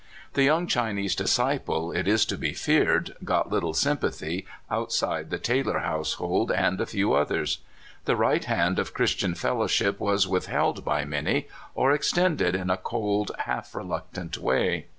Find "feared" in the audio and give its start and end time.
2.53-3.15